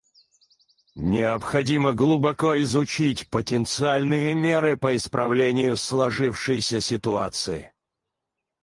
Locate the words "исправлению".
4.95-5.77